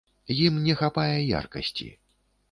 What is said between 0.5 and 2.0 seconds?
не хапае яркасці.